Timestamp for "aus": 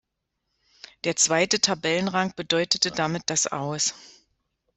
3.45-3.93